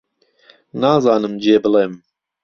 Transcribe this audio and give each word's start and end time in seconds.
نازانم 0.81 1.33
جێ 1.43 1.55
بڵێم 1.63 1.93